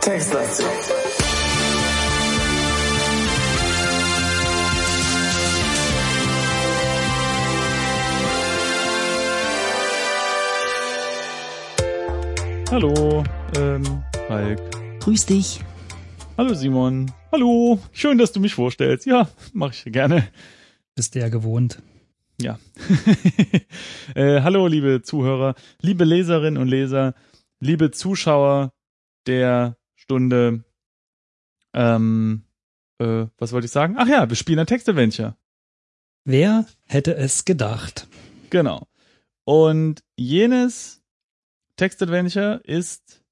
[0.00, 0.66] Textlastig.
[12.70, 13.22] Hallo,
[13.56, 14.60] ähm, Falk.
[15.00, 15.60] Grüß dich.
[16.36, 17.12] Hallo Simon.
[17.30, 17.78] Hallo.
[17.92, 19.06] Schön, dass du mich vorstellst.
[19.06, 20.26] Ja, mache ich gerne.
[20.96, 21.80] Bist du ja gewohnt.
[22.42, 22.58] Ja.
[24.16, 27.14] äh, hallo, liebe Zuhörer, liebe Leserinnen und Leser,
[27.60, 28.72] liebe Zuschauer
[29.28, 30.64] der Stunde.
[31.72, 32.42] Ähm,
[32.98, 33.94] äh, was wollte ich sagen?
[33.96, 35.36] Ach ja, wir spielen ein Textadventure.
[36.24, 38.08] Wer hätte es gedacht?
[38.50, 38.88] Genau.
[39.44, 41.00] Und jenes
[41.76, 43.24] Textadventure ist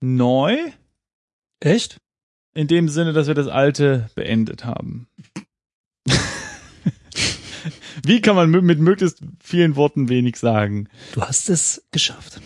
[0.00, 0.56] neu.
[1.60, 2.00] Echt?
[2.58, 5.06] In dem Sinne, dass wir das alte beendet haben.
[8.04, 10.88] Wie kann man mit möglichst vielen Worten wenig sagen?
[11.12, 12.40] Du hast es geschafft.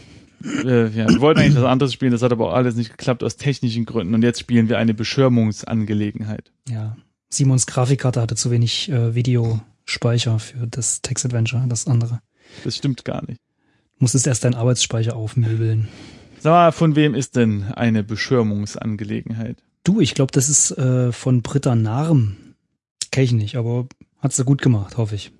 [0.44, 3.24] Äh, ja, wir wollten eigentlich was anderes spielen, das hat aber auch alles nicht geklappt
[3.24, 4.12] aus technischen Gründen.
[4.12, 6.52] Und jetzt spielen wir eine Beschirmungsangelegenheit.
[6.68, 6.98] Ja.
[7.30, 12.20] Simons Grafikkarte hatte zu wenig äh, Videospeicher für das Text Adventure, das andere.
[12.64, 13.40] Das stimmt gar nicht.
[13.98, 15.88] Du musstest erst deinen Arbeitsspeicher aufmöbeln.
[16.38, 19.62] Sag mal, von wem ist denn eine Beschirmungsangelegenheit?
[19.84, 22.36] Du, ich glaube, das ist äh, von Britta Narm.
[23.10, 23.88] Kenn ich nicht, aber
[24.18, 25.32] hat sie gut gemacht, hoffe ich.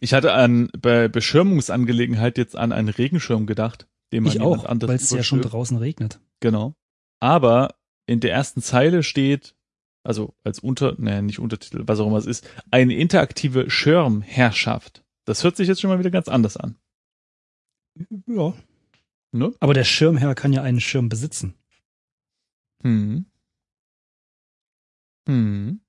[0.00, 4.88] Ich hatte an bei Beschirmungsangelegenheit jetzt an einen Regenschirm gedacht, den man Ich auch, anderes
[4.90, 6.20] weil es ja schon draußen regnet.
[6.40, 6.74] Genau.
[7.20, 7.74] Aber
[8.06, 9.54] in der ersten Zeile steht,
[10.02, 15.04] also als Unter, naja, nicht Untertitel, was auch immer es ist, eine interaktive Schirmherrschaft.
[15.24, 16.76] Das hört sich jetzt schon mal wieder ganz anders an.
[18.26, 18.54] Ja.
[19.32, 19.52] Ne?
[19.60, 21.54] Aber der Schirmherr kann ja einen Schirm besitzen.
[22.82, 23.26] Hm.
[25.26, 25.80] Hm.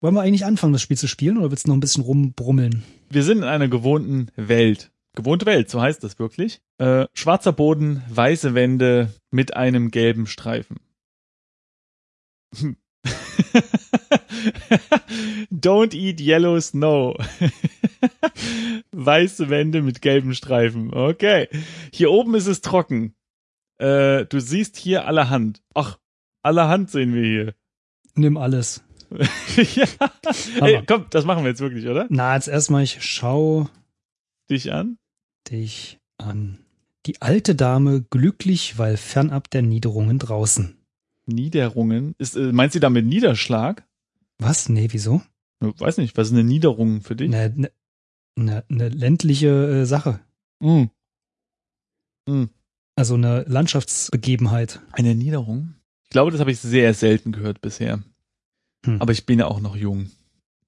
[0.00, 2.82] Wollen wir eigentlich anfangen, das Spiel zu spielen, oder willst du noch ein bisschen rumbrummeln?
[3.08, 4.90] Wir sind in einer gewohnten Welt.
[5.14, 6.60] Gewohnte Welt, so heißt das wirklich.
[6.78, 10.80] Äh, schwarzer Boden, weiße Wände mit einem gelben Streifen.
[15.50, 17.16] Don't eat yellow snow.
[18.92, 20.92] Weiße Wände mit gelben Streifen.
[20.92, 21.48] Okay.
[21.92, 23.14] Hier oben ist es trocken.
[23.78, 25.62] Äh, du siehst hier allerhand.
[25.74, 25.98] Ach,
[26.42, 27.54] allerhand sehen wir hier.
[28.14, 28.82] Nimm alles.
[29.74, 29.86] ja.
[30.60, 32.06] Ey, komm, das machen wir jetzt wirklich, oder?
[32.10, 33.68] Na, jetzt erstmal, ich schau
[34.50, 34.98] Dich an?
[35.50, 36.58] dich an.
[37.06, 40.76] Die alte Dame glücklich, weil fernab der Niederungen draußen.
[41.26, 42.14] Niederungen.
[42.18, 43.86] Ist, äh, meinst du damit Niederschlag?
[44.38, 44.68] Was?
[44.68, 45.22] Nee, wieso?
[45.60, 47.32] Ich weiß nicht, was ist eine Niederung für dich?
[47.32, 47.70] Eine ne,
[48.36, 49.48] ne, ne ländliche
[49.82, 50.20] äh, Sache.
[50.60, 50.84] Mm.
[52.26, 52.44] Mm.
[52.96, 54.80] Also eine Landschaftsbegebenheit.
[54.92, 55.74] Eine Niederung?
[56.14, 58.00] Ich glaube, das habe ich sehr selten gehört bisher.
[58.86, 59.02] Hm.
[59.02, 60.12] Aber ich bin ja auch noch jung.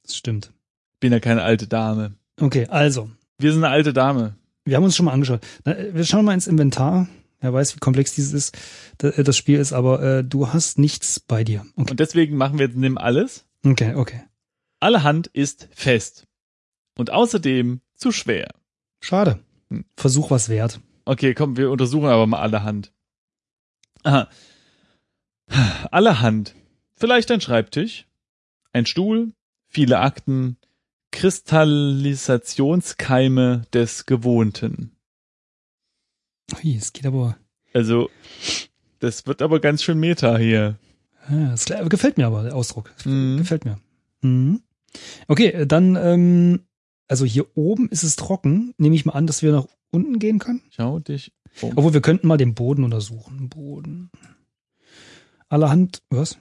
[0.02, 0.52] Das stimmt.
[0.98, 2.16] Bin ja keine alte Dame.
[2.40, 4.34] Okay, also, Wir sind eine alte Dame.
[4.64, 5.46] wir haben uns schon mal angeschaut.
[5.64, 7.06] Äh, Wir schauen mal ins Inventar.
[7.38, 8.58] Wer weiß, wie komplex dieses ist,
[9.04, 11.64] äh, das Spiel ist, aber äh, du hast nichts bei dir.
[11.76, 13.44] Okay, Und deswegen machen wir jetzt nimm alles.
[13.64, 14.24] okay, okay.
[14.80, 16.26] Alle Hand ist fest.
[16.98, 18.48] Und außerdem zu schwer.
[19.00, 19.38] Schade.
[19.70, 19.84] Hm.
[19.96, 20.80] Versuch was wert.
[21.04, 22.92] Okay, komm, wir untersuchen aber mal alle Hand.
[24.02, 24.28] Aha.
[25.90, 26.54] Alle Hand.
[26.96, 28.06] Vielleicht ein Schreibtisch,
[28.72, 29.32] ein Stuhl,
[29.68, 30.56] viele Akten,
[31.12, 34.92] Kristallisationskeime des Gewohnten.
[36.62, 37.36] Ui, es geht aber.
[37.72, 38.10] Also,
[39.00, 40.78] das wird aber ganz schön meta hier.
[41.28, 42.92] Ja, das kle- gefällt mir aber, der Ausdruck.
[43.04, 43.38] Mhm.
[43.38, 43.78] Gefällt mir.
[44.22, 44.62] Mhm.
[45.28, 46.60] Okay, äh, dann, ähm,
[47.08, 48.74] also hier oben ist es trocken.
[48.78, 50.62] Nehme ich mal an, dass wir nach unten gehen können.
[50.70, 51.72] Schau dich um.
[51.76, 53.48] Obwohl, wir könnten mal den Boden untersuchen.
[53.48, 54.10] Boden.
[55.48, 56.38] Allerhand, was?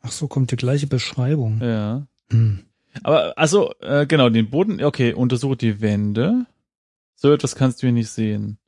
[0.00, 1.60] Ach so, kommt die gleiche Beschreibung.
[1.60, 2.06] Ja.
[2.30, 2.60] Hm.
[3.02, 6.46] Aber, also, äh, genau, den Boden, okay, untersuche die Wände.
[7.14, 8.58] So etwas kannst du hier nicht sehen.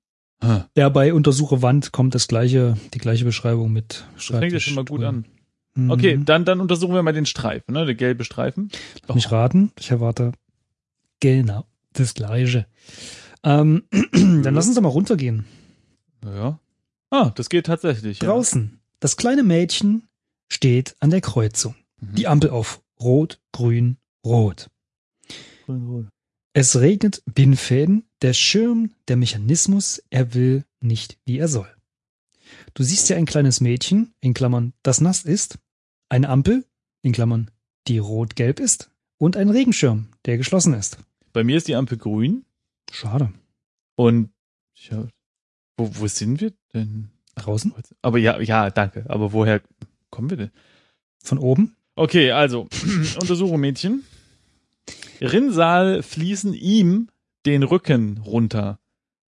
[0.42, 0.62] Huh.
[0.76, 4.75] Ja, bei Untersuche Wand kommt das gleiche, die gleiche Beschreibung mit Das fängt ja schon
[4.75, 5.26] mal gut an.
[5.75, 5.91] Mhm.
[5.91, 7.84] Okay, dann, dann untersuchen wir mal den Streifen, ne?
[7.84, 8.70] Der gelbe Streifen.
[9.06, 9.70] Lass mich raten.
[9.78, 10.33] Ich erwarte
[11.21, 12.66] genau das gleiche.
[13.44, 15.44] Ähm, dann lass uns doch mal runtergehen.
[16.24, 16.59] Ja.
[17.10, 18.18] Ah, das geht tatsächlich.
[18.18, 18.79] Draußen.
[19.00, 20.08] Das kleine Mädchen
[20.48, 21.74] steht an der Kreuzung.
[22.00, 22.14] Mhm.
[22.14, 24.70] Die Ampel auf Rot, Grün, Rot.
[25.66, 26.04] Ja.
[26.52, 31.72] Es regnet Bindfäden, der Schirm, der Mechanismus, er will nicht, wie er soll.
[32.74, 35.58] Du siehst ja ein kleines Mädchen, in Klammern, das nass ist,
[36.08, 36.66] eine Ampel,
[37.03, 37.50] in Klammern,
[37.86, 40.98] die rot-gelb ist, und ein Regenschirm, der geschlossen ist.
[41.32, 42.44] Bei mir ist die Ampel grün
[42.91, 43.32] Schade.
[43.96, 44.30] und
[44.74, 45.06] ja,
[45.76, 47.10] wo, wo sind wir denn?
[47.41, 47.72] Draußen?
[48.03, 49.04] Aber ja, ja, danke.
[49.09, 49.60] Aber woher
[50.10, 50.51] kommen wir denn?
[51.22, 51.75] Von oben?
[51.97, 52.69] Okay, also,
[53.21, 54.04] untersuche Mädchen.
[55.21, 57.09] Rinnsal fließen ihm
[57.47, 58.78] den Rücken runter.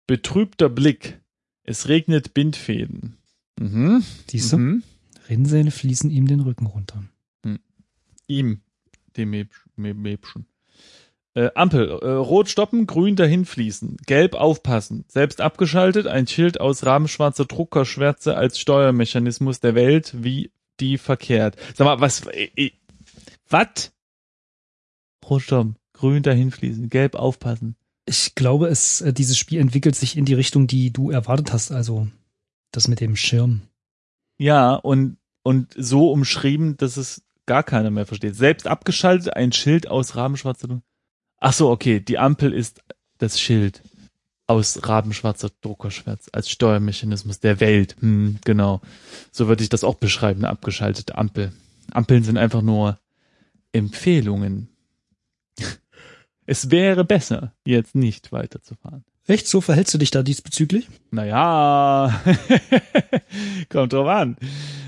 [0.07, 1.21] Betrübter Blick.
[1.65, 3.17] Es regnet Bindfäden.
[3.59, 4.03] Mhm.
[4.29, 4.59] Siehst du?
[4.59, 4.83] Mhm.
[5.29, 7.05] Rinnsale fließen ihm den Rücken runter.
[8.27, 8.61] Ihm,
[9.17, 10.47] dem Mäbsch- Mä- Mäbschen.
[11.35, 16.85] Äh, Ampel, äh, rot stoppen, grün dahin fließen, gelb aufpassen, selbst abgeschaltet, ein Schild aus
[16.85, 20.51] rahmenschwarzer Druckerschwärze als Steuermechanismus der Welt, wie
[20.81, 21.57] die verkehrt.
[21.75, 22.73] Sag mal, was, äh, äh,
[23.49, 23.93] was?
[25.29, 27.77] Rot stoppen, grün dahin fließen, gelb aufpassen.
[28.07, 31.71] Ich glaube, es, äh, dieses Spiel entwickelt sich in die Richtung, die du erwartet hast.
[31.71, 32.09] Also
[32.73, 33.63] das mit dem Schirm.
[34.37, 38.35] Ja, und, und so umschrieben, dass es gar keiner mehr versteht.
[38.35, 40.83] Selbst abgeschaltet, ein Schild aus rabenschwarzer Druck.
[41.41, 42.83] Ach so, okay, die Ampel ist
[43.19, 43.83] das Schild
[44.47, 47.97] aus rabenschwarzer Druckerschwärz als Steuermechanismus der Welt.
[48.01, 48.81] Hm, genau.
[49.33, 51.53] So würde ich das auch beschreiben, eine abgeschaltete Ampel.
[51.93, 52.99] Ampeln sind einfach nur
[53.73, 54.69] Empfehlungen.
[56.47, 59.05] Es wäre besser, jetzt nicht weiterzufahren.
[59.29, 59.47] Echt?
[59.47, 60.89] So verhältst du dich da diesbezüglich?
[61.13, 62.21] Naja,
[63.69, 64.37] kommt drauf an.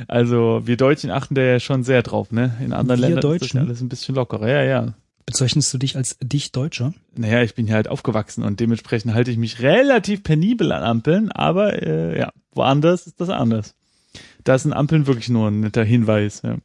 [0.09, 2.57] Also wir Deutschen achten da ja schon sehr drauf, ne?
[2.59, 3.61] In anderen Wir Ländern ist das Deutschen?
[3.61, 4.49] alles ein bisschen lockerer.
[4.49, 4.95] Ja, ja.
[5.27, 6.95] Bezeichnest du dich als dich Deutscher?
[7.17, 11.31] Naja, ich bin hier halt aufgewachsen und dementsprechend halte ich mich relativ penibel an Ampeln,
[11.31, 13.75] aber äh, ja, woanders ist das anders.
[14.45, 16.59] Da sind Ampeln wirklich nur ein netter Hinweis, ja.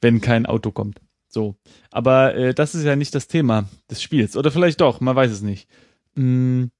[0.00, 1.00] wenn kein Auto kommt.
[1.28, 1.56] So,
[1.90, 4.36] aber äh, das ist ja nicht das Thema des Spiels.
[4.36, 5.68] Oder vielleicht doch, man weiß es nicht.
[6.14, 6.70] Hm,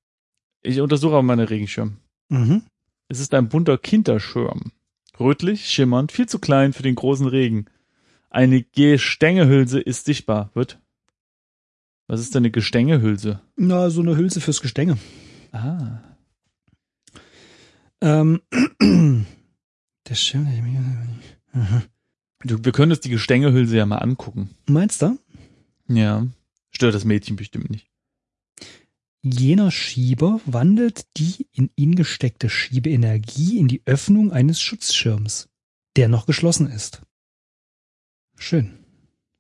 [0.63, 1.97] ich untersuche aber meine Regenschirm.
[2.29, 2.63] Mhm.
[3.09, 4.73] Es ist ein bunter Kinderschirm.
[5.19, 7.67] Rötlich, schimmernd, viel zu klein für den großen Regen.
[8.33, 10.51] Eine Gestängehülse ist sichtbar.
[10.55, 10.81] Wird?
[12.07, 13.43] Was ist denn eine Gestängehülse?
[13.57, 14.97] Na, so eine Hülse fürs Gestänge.
[15.53, 15.99] Ah.
[18.01, 18.41] Ähm,
[20.09, 20.45] der Schirm.
[21.53, 21.83] Mhm.
[22.43, 24.49] Du, wir können uns die Gestängehülse ja mal angucken.
[24.67, 25.19] Meinst du?
[25.89, 26.27] Ja.
[26.71, 27.91] Stört das Mädchen bestimmt nicht.
[29.21, 35.51] Jener Schieber wandelt die in ihn gesteckte Schiebeenergie in die Öffnung eines Schutzschirms,
[35.97, 37.03] der noch geschlossen ist.
[38.43, 38.73] Schön.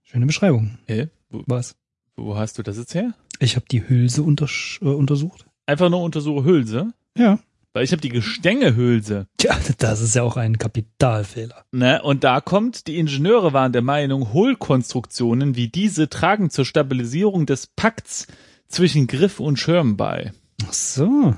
[0.04, 0.78] Schöne Beschreibung.
[0.87, 1.08] Hä?
[1.28, 1.75] Wo, Was?
[2.14, 3.14] wo hast du das jetzt her?
[3.40, 5.44] Ich habe die Hülse untersch- äh, untersucht.
[5.66, 6.93] Einfach nur untersuche Hülse.
[7.19, 7.40] Ja.
[7.72, 9.26] Weil ich habe die Gestängehülse.
[9.38, 11.64] Tja, das ist ja auch ein Kapitalfehler.
[11.72, 12.00] Ne?
[12.02, 17.66] Und da kommt, die Ingenieure waren der Meinung, Hohlkonstruktionen wie diese tragen zur Stabilisierung des
[17.66, 18.28] Pakts
[18.69, 20.32] zwischen Griff und Schirm bei.
[20.64, 21.34] Ach so.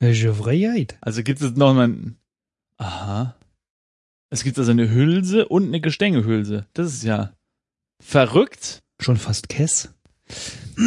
[0.00, 0.98] Je Freiheit.
[1.00, 2.16] Also gibt es noch mal ein,
[2.76, 3.36] aha.
[4.34, 6.66] Es gibt also eine Hülse und eine Gestängehülse.
[6.72, 7.32] Das ist ja
[8.02, 8.80] verrückt.
[9.00, 9.94] Schon fast Kess.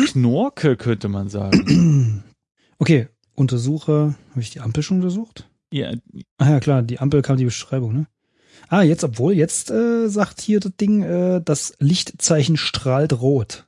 [0.08, 2.24] Knorke könnte man sagen.
[2.80, 4.16] Okay, untersuche.
[4.32, 5.50] Habe ich die Ampel schon untersucht?
[5.72, 5.94] ja,
[6.38, 8.08] Ah ja, klar, die Ampel kam die Beschreibung, ne?
[8.68, 13.66] Ah, jetzt, obwohl, jetzt äh, sagt hier das Ding, äh, das Lichtzeichen strahlt rot.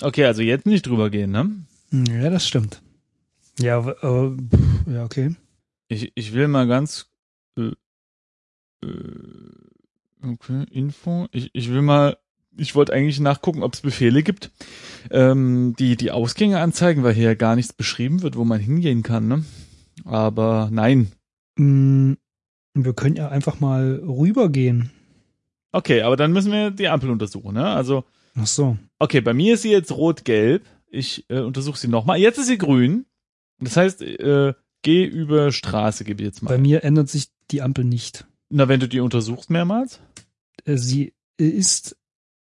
[0.00, 1.50] okay, also jetzt nicht drüber gehen, ne?
[1.90, 2.80] Hm, Ja, das stimmt.
[3.58, 4.36] Ja, äh,
[4.90, 5.34] ja, okay.
[5.88, 7.10] Ich, ich will mal ganz
[7.58, 7.72] äh,
[10.22, 11.26] okay, Info.
[11.32, 12.16] Ich, ich will mal,
[12.56, 14.50] ich wollte eigentlich nachgucken, ob es Befehle gibt,
[15.10, 19.02] ähm, die die Ausgänge anzeigen, weil hier ja gar nichts beschrieben wird, wo man hingehen
[19.02, 19.44] kann, ne?
[20.04, 21.12] Aber nein.
[21.56, 22.14] Mm,
[22.74, 24.90] Wir können ja einfach mal rübergehen.
[25.72, 27.66] Okay, aber dann müssen wir die Ampel untersuchen, ne?
[27.66, 28.04] Also,
[28.36, 28.78] Ach so.
[28.98, 30.64] okay, bei mir ist sie jetzt rot-gelb.
[30.90, 32.18] Ich äh, untersuche sie nochmal.
[32.18, 33.04] Jetzt ist sie grün.
[33.60, 36.50] Das heißt, äh, geh über Straße, gebe ich jetzt mal.
[36.50, 38.26] Bei mir ändert sich die Ampel nicht.
[38.50, 40.00] Na, wenn du die untersuchst mehrmals?
[40.64, 41.96] Äh, Sie ist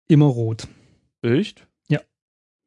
[0.07, 0.69] immer rot.
[1.23, 1.67] Echt?
[1.89, 2.01] Ja.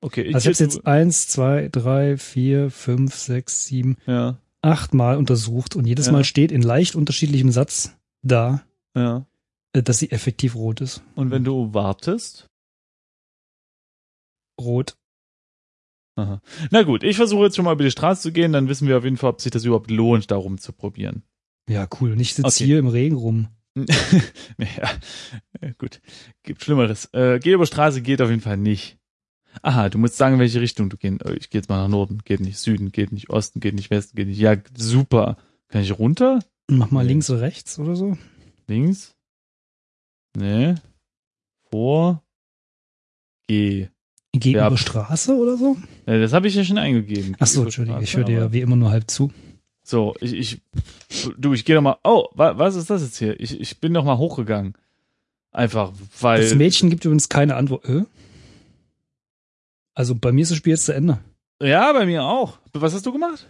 [0.01, 4.93] Okay, ich Also ich habe jetzt eins, zwei, drei, vier, fünf, sechs, sieben, Ja, acht
[4.93, 6.11] Mal untersucht und jedes Ja.
[6.11, 8.63] Mal steht in leicht unterschiedlichem Satz da,
[8.95, 9.25] ja.
[9.73, 11.01] äh, dass sie effektiv rot ist.
[11.15, 12.47] Und wenn du wartest?
[14.59, 14.97] Rot.
[16.17, 16.41] Aha.
[16.69, 18.97] Na gut, ich versuche jetzt schon mal über die Straße zu gehen, dann wissen wir
[18.97, 21.23] auf jeden Fall, ob sich das überhaupt lohnt, da rumzuprobieren.
[21.71, 22.11] Ja, cool.
[22.11, 22.65] Und ich sitze Okay.
[22.65, 23.47] hier im Regen rum.
[24.57, 24.91] ja,
[25.77, 26.01] gut.
[26.43, 27.05] Gibt Schlimmeres.
[27.13, 28.97] Äh, geh über Straße geht auf jeden Fall nicht.
[29.61, 31.19] Aha, du musst sagen, in welche Richtung du gehen.
[31.21, 32.19] Äh, Ich gehe jetzt mal nach Norden.
[32.25, 32.57] Geht nicht.
[32.57, 33.29] Süden geht nicht.
[33.29, 33.89] Osten geht nicht.
[33.89, 34.39] Westen geht nicht.
[34.39, 35.37] Ja, super.
[35.69, 36.39] Kann ich runter?
[36.69, 37.09] Mach mal Nee.
[37.09, 38.17] links oder rechts oder so.
[38.67, 39.15] Links?
[40.37, 40.75] Nee.
[41.69, 42.23] Vor.
[43.47, 43.87] Geh.
[44.33, 44.77] Gegenüber Ja.
[44.77, 45.75] Straße oder so?
[46.05, 47.35] Äh, das habe ich ja schon eingegeben.
[47.39, 48.01] Ach so, Über Entschuldigung.
[48.01, 49.31] Ich höre dir ja wie immer nur halb zu.
[49.83, 50.61] So, ich, ich,
[51.37, 53.39] du, ich gehe doch mal, oh, wa, was ist das jetzt hier?
[53.39, 54.75] Ich, ich bin doch mal hochgegangen.
[55.51, 57.85] Einfach, weil, Das Mädchen gibt übrigens keine Antwort.
[57.85, 58.03] Äh?
[59.93, 61.19] Also bei mir ist das Spiel jetzt zu Ende.
[61.61, 62.59] ja, bei mir auch.
[62.73, 63.47] Was hast du gemacht?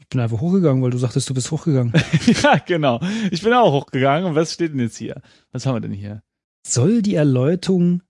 [0.00, 1.92] Ich bin einfach hochgegangen, weil du sagtest, du bist hochgegangen.
[2.42, 3.00] ja, genau.
[3.30, 4.26] Ich bin auch hochgegangen.
[4.26, 5.22] Und was steht denn jetzt hier?
[5.52, 6.22] Was haben wir denn hier?
[6.66, 8.02] Soll die Erläuterung,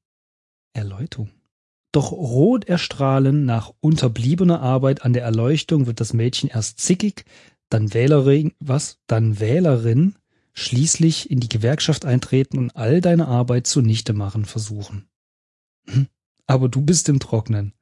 [0.72, 1.30] Erläuterung,
[1.92, 7.24] Doch rot erstrahlen nach unterbliebener Arbeit an der Erleuchtung wird das Mädchen erst zickig,
[7.68, 8.98] dann Wählerin, was?
[9.06, 10.14] Dann Wählerin,
[10.52, 15.08] schließlich in die Gewerkschaft eintreten und all deine Arbeit zunichte machen versuchen.
[15.88, 16.06] Hm?
[16.46, 17.72] Aber du bist im Trocknen.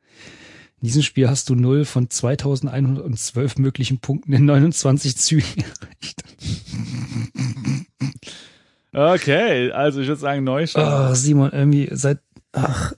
[0.81, 6.25] In diesem Spiel hast du 0 von 2112 möglichen Punkten in 29 Zügen erreicht.
[8.93, 10.87] Okay, also ich würde sagen Neustart.
[10.87, 12.19] Ah, Simon, irgendwie seit,
[12.53, 12.93] ach,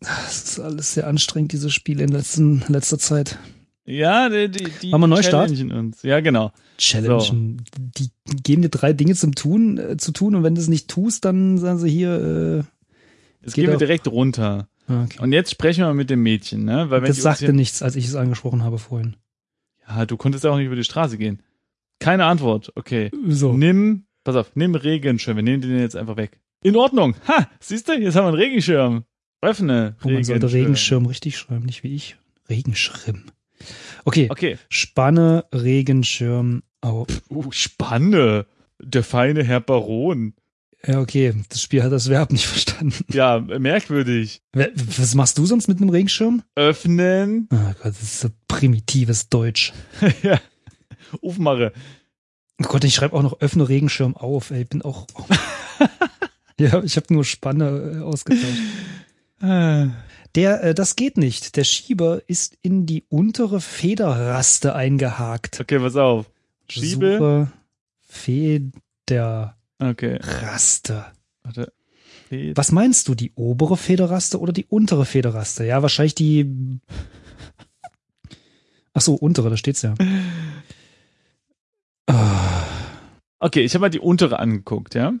[0.00, 3.38] es ist alles sehr anstrengend, diese Spiele in letzten, letzter Zeit.
[3.84, 5.48] Ja, die, die, die Machen wir Neustart?
[5.50, 6.02] challengen uns.
[6.02, 6.52] Ja, genau.
[6.78, 7.62] Challengen.
[7.76, 8.10] Die
[8.42, 11.24] geben dir drei Dinge zum Tun, äh, zu tun und wenn du es nicht tust,
[11.24, 12.64] dann sagen sie hier,
[13.42, 14.68] Jetzt Geht gehen wir direkt runter.
[14.88, 15.18] äh, okay.
[15.20, 16.90] Und jetzt sprechen wir mit dem Mädchen, ne?
[16.90, 19.16] Weil wenn das sagte nichts, als ich es angesprochen habe vorhin.
[19.88, 21.42] Ja, du konntest ja auch nicht über die Straße gehen.
[21.98, 22.70] Keine Antwort.
[22.76, 23.10] Okay.
[23.28, 23.52] So.
[23.52, 25.36] Nimm, pass auf, nimm Regenschirm.
[25.36, 26.40] Wir nehmen den jetzt einfach weg.
[26.62, 27.16] In Ordnung.
[27.26, 29.04] Ha, siehst du, jetzt haben wir einen Regenschirm.
[29.40, 29.96] Öffne.
[30.04, 32.16] Oh, man sollte Regenschirm richtig schreiben, nicht wie ich.
[32.48, 33.24] Regenschirm.
[34.04, 34.58] Okay, Okay.
[34.68, 37.06] Spanne, Regenschirm, au.
[37.30, 38.46] Uh, Spanne.
[38.84, 40.34] Der feine Herr Baron.
[40.84, 43.04] Ja, okay, das Spiel hat das Verb nicht verstanden.
[43.12, 44.42] Ja, merkwürdig.
[44.52, 46.42] Was machst du sonst mit einem Regenschirm?
[46.56, 47.48] Öffnen.
[47.52, 49.72] Oh Gott, das ist so primitives Deutsch.
[50.22, 50.40] ja.
[51.22, 51.72] Aufmache.
[52.60, 55.06] Oh Gott, ich schreibe auch noch öffne Regenschirm auf, ey, bin auch.
[56.58, 58.58] ja, ich habe nur Spanne äh, ausgetauscht.
[60.34, 61.56] Der, äh, das geht nicht.
[61.56, 65.60] Der Schieber ist in die untere Federraste eingehakt.
[65.60, 66.30] Okay, pass auf.
[66.68, 67.18] Schiebe.
[67.18, 67.52] Suche
[68.02, 69.56] Federraste.
[69.78, 70.18] Okay.
[71.42, 71.72] Warte.
[72.54, 75.64] Was meinst du, die obere Federraste oder die untere Federraste?
[75.66, 76.78] Ja, wahrscheinlich die.
[78.94, 79.94] Ach so, untere, da steht's ja.
[82.06, 82.62] Ah,
[83.42, 85.14] Okay, ich habe mal die untere angeguckt, ja?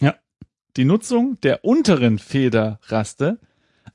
[0.00, 0.16] Ja.
[0.76, 3.38] Die Nutzung der unteren Federraste,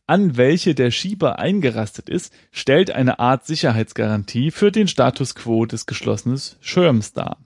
[0.07, 5.85] an welche der Schieber eingerastet ist, stellt eine Art Sicherheitsgarantie für den Status quo des
[5.85, 7.37] geschlossenen Schirms dar.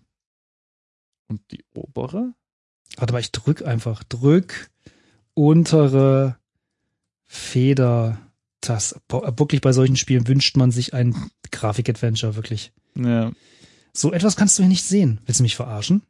[1.28, 2.34] Und die obere?
[2.98, 4.04] Warte mal, ich drück einfach.
[4.04, 4.70] Drück
[5.34, 6.38] untere
[7.26, 9.02] Federtaste.
[9.08, 12.74] Boah, Wirklich bei solchen Spielen wünscht man sich ein Grafik-Adventure, wirklich.
[12.96, 13.32] Ja.
[13.94, 15.20] So etwas kannst du hier nicht sehen.
[15.26, 16.04] Willst du mich verarschen?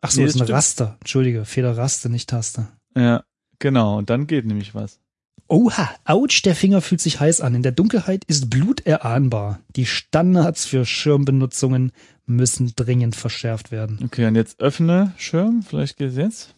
[0.00, 0.56] Ach so, Nee, das ist ein stimmt.
[0.56, 0.96] Raster.
[1.00, 2.68] Entschuldige, Federraste, nicht Taste.
[2.96, 3.24] Ja,
[3.58, 3.98] genau.
[3.98, 5.00] Und dann geht nämlich was.
[5.48, 7.54] Oha, ouch, der Finger fühlt sich heiß an.
[7.54, 9.60] In der Dunkelheit ist Blut erahnbar.
[9.76, 11.92] Die Standards für Schirmbenutzungen
[12.26, 13.98] müssen dringend verschärft werden.
[14.04, 15.62] Okay, und jetzt öffne Schirm.
[15.62, 16.54] Vielleicht geht es jetzt.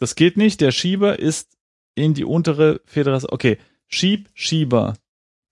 [0.00, 0.62] Das geht nicht.
[0.62, 1.58] Der Schieber ist
[1.94, 3.30] in die untere Federraste.
[3.30, 4.96] Okay, Schieb, Schieber.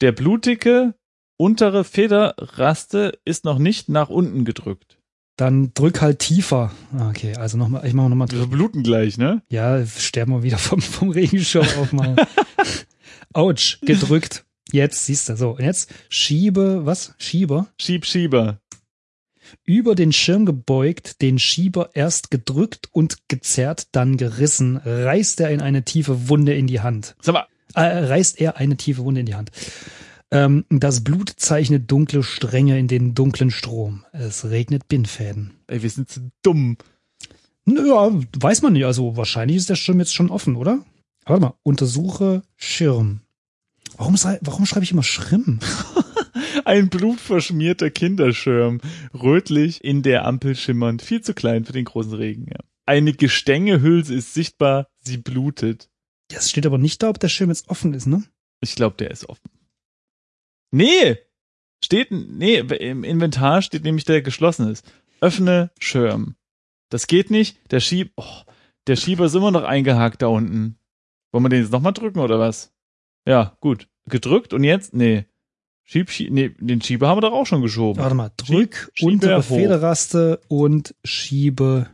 [0.01, 0.95] Der blutige
[1.37, 4.99] untere Federraste ist noch nicht nach unten gedrückt.
[5.37, 6.73] Dann drück halt tiefer.
[6.97, 8.29] Ah, Okay, also nochmal, ich mache nochmal.
[8.31, 9.43] Wir bluten gleich, ne?
[9.49, 12.17] Ja, sterben wir wieder vom, vom Regenschirm aufmachen.
[13.33, 14.45] Autsch, gedrückt.
[14.73, 15.37] Jetzt siehst du.
[15.37, 17.15] So, und jetzt schiebe, was?
[17.19, 17.67] Schieber.
[17.81, 18.59] Schieb, Schieber.
[19.65, 25.61] Über den Schirm gebeugt, den Schieber erst gedrückt und gezerrt, dann gerissen, reißt er in
[25.61, 27.17] eine tiefe Wunde in die Hand.
[27.21, 29.51] Sag mal, Äh, reißt er eine tiefe Wunde in die Hand.
[30.33, 34.07] Ähm, das Blut zeichnet dunkle Stränge in den dunklen Strom.
[34.13, 35.53] Es regnet Bindfäden.
[35.67, 36.79] ey, wir sind so dumm.
[37.67, 38.87] Naja, weiß man nicht.
[38.87, 40.85] Also wahrscheinlich ist der Schirm jetzt schon offen, oder?
[41.27, 43.21] Warte mal, untersuche Schirm.
[43.99, 45.61] Warum, warum schreibe ich immer Schirm?
[46.65, 48.81] Ein blutverschmierter Kinderschirm.
[49.15, 51.03] Rötlich in der Ampel schimmernd.
[51.03, 52.59] Viel zu klein für den großen Regen, ja.
[52.87, 54.89] Eine Gestängehülse ist sichtbar.
[55.01, 55.91] Sie blutet.
[56.33, 58.25] Ja, es steht aber nicht da, ob der Schirm jetzt offen ist, ne?
[58.61, 59.51] Ich glaube, der ist offen.
[60.73, 61.19] Nee!
[61.85, 64.91] Steht, nee, im Inventar steht nämlich, der geschlossen ist.
[65.21, 66.37] Öffne Schirm.
[66.91, 67.59] Das geht nicht.
[67.71, 68.43] Der Schieb, oh,
[68.87, 70.79] der Schieber ist immer noch eingehakt da unten.
[71.31, 72.73] Wollen wir den jetzt nochmal drücken oder was?
[73.27, 73.89] Ja, gut.
[74.07, 74.95] Gedrückt und jetzt?
[74.95, 75.27] Nee.
[75.85, 78.01] Schieb, Schieb, nee, den Schieber haben wir doch auch schon geschoben.
[78.01, 79.43] Warte mal, drück Schiebe untere.
[79.43, 81.89] Federraste und schiebe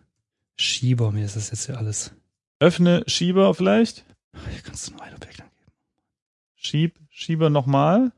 [0.57, 1.13] Schieber.
[1.13, 2.13] Mir ist das jetzt hier alles.
[2.61, 4.05] Öffne Schieber vielleicht.
[4.51, 5.73] Hier kannst du nur ein Objekt angeben.
[6.57, 8.13] Schieb, Schieber nochmal.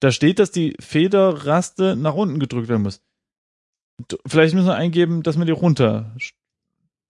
[0.00, 3.02] Da steht, dass die Federraste nach unten gedrückt werden muss.
[4.26, 6.14] Vielleicht müssen wir eingeben, dass man die runter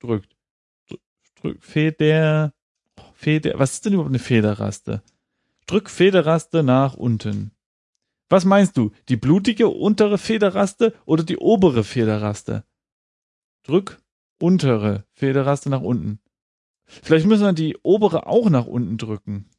[0.01, 0.37] drückt.
[0.89, 1.01] Dr-
[1.35, 2.55] Drück, Feder,
[3.15, 5.03] Feder, was ist denn überhaupt eine Federraste?
[5.67, 7.51] Drück Federraste nach unten.
[8.29, 8.93] Was meinst du?
[9.09, 12.65] Die blutige untere Federraste oder die obere Federraste?
[13.65, 14.01] Drück
[14.41, 16.21] untere Federraste nach unten.
[16.85, 19.51] Vielleicht müssen wir die obere auch nach unten drücken.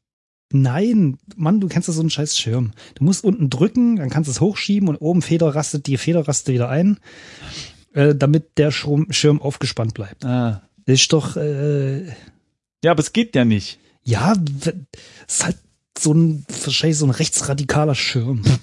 [0.51, 2.71] Nein, Mann, du kennst ja so einen scheiß Schirm.
[2.95, 6.69] Du musst unten drücken, dann kannst du es hochschieben und oben Federrastet die Federraste wieder
[6.69, 6.99] ein,
[7.93, 10.23] äh, damit der Schirm, Schirm aufgespannt bleibt.
[10.23, 10.61] Ah.
[10.85, 12.05] Das ist doch, äh,
[12.83, 13.77] Ja, aber es geht ja nicht.
[14.03, 14.71] ja, w-
[15.27, 15.57] ist halt
[15.97, 18.43] so ein, wahrscheinlich so ein rechtsradikaler Schirm.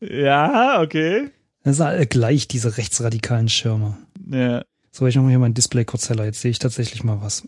[0.00, 1.30] Ja, okay.
[1.62, 3.98] Das sind alle gleich, diese rechtsradikalen Schirme.
[4.30, 4.64] Ja.
[4.92, 6.24] So, ich mach mal hier mein Display kurz heller.
[6.24, 7.46] Jetzt sehe ich tatsächlich mal was.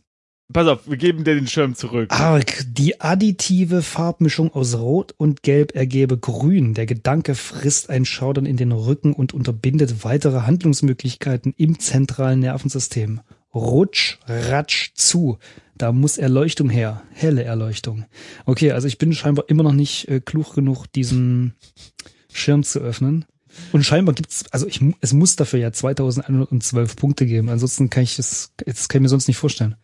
[0.52, 2.10] Pass auf, wir geben dir den Schirm zurück.
[2.10, 6.74] Arg, die additive Farbmischung aus Rot und Gelb ergebe Grün.
[6.74, 13.20] Der Gedanke frisst ein Schaudern in den Rücken und unterbindet weitere Handlungsmöglichkeiten im zentralen Nervensystem.
[13.54, 15.38] Rutsch, ratsch zu.
[15.76, 17.02] Da muss Erleuchtung her.
[17.12, 18.04] Helle Erleuchtung.
[18.44, 21.54] Okay, also ich bin scheinbar immer noch nicht äh, klug genug, diesen
[22.32, 23.24] Schirm zu öffnen.
[23.72, 27.48] Und scheinbar gibt's, also ich, es muss dafür ja 2112 Punkte geben.
[27.48, 29.76] Ansonsten kann ich das, das kann ich mir sonst nicht vorstellen.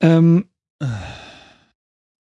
[0.00, 0.46] Ähm,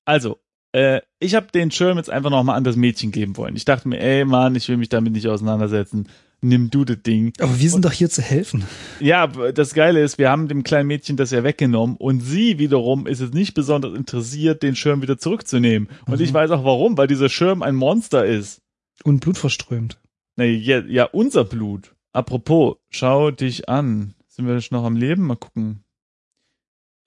[0.05, 0.39] Also,
[0.71, 3.55] äh, ich habe den Schirm jetzt einfach nochmal an das Mädchen geben wollen.
[3.55, 6.07] Ich dachte mir, ey Mann, ich will mich damit nicht auseinandersetzen.
[6.41, 7.33] Nimm du das Ding.
[7.39, 8.63] aber wir sind doch hier zu helfen.
[9.01, 13.07] Ja, das Geile ist, wir haben dem kleinen Mädchen das ja weggenommen und sie wiederum
[13.07, 15.89] ist jetzt nicht besonders interessiert, den Schirm wieder zurückzunehmen.
[16.05, 16.23] Und Mhm.
[16.23, 18.61] ich weiß auch warum, weil dieser Schirm ein Monster ist.
[19.03, 19.99] Und Blut verströmt.
[20.37, 21.93] Na, ja, ja, unser Blut.
[22.13, 24.15] Apropos, schau dich an.
[24.29, 25.23] Sind wir noch am Leben?
[25.27, 25.83] Mal gucken.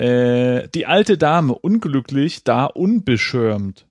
[0.02, 3.86] Äh, die alte Dame, unglücklich, da unbeschirmt.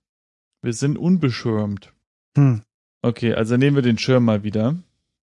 [0.60, 1.94] Wir sind unbeschirmt.
[2.36, 2.60] Hm.
[3.00, 4.76] Okay, also nehmen wir den Schirm mal wieder.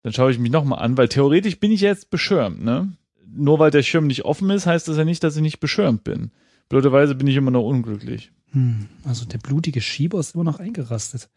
[0.03, 2.93] Dann schaue ich mich nochmal an, weil theoretisch bin ich jetzt beschirmt, ne?
[3.27, 6.05] Nur weil der Schirm nicht offen ist, heißt das ja nicht, dass ich nicht beschirmt
[6.05, 6.31] bin.
[6.69, 8.31] Blöderweise bin ich immer noch unglücklich.
[8.51, 8.87] Hm.
[9.03, 11.31] Also der blutige Schieber ist immer noch eingerastet.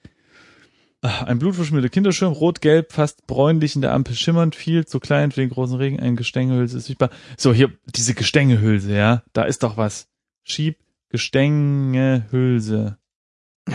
[1.02, 5.50] Ein blutverschmierter Kinderschirm, rot-gelb, fast bräunlich in der Ampel schimmernd, viel zu klein für den
[5.50, 7.10] großen Regen, ein Gestängelhülse ist sichtbar.
[7.38, 10.10] So, hier, diese Gestängelhülse, ja, da ist doch was.
[10.44, 10.78] Schieb,
[11.08, 12.98] Gestängelhülse.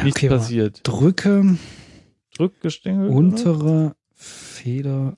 [0.02, 0.80] Nichts Okay, passiert.
[0.82, 1.56] Drücke
[2.36, 3.16] Drück Gestängelhülse.
[3.16, 5.16] untere Federraste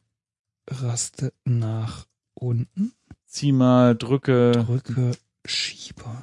[1.44, 2.92] nach unten.
[3.24, 4.52] Zieh mal, drücke.
[4.52, 5.12] Drücke
[5.44, 6.22] Schieber.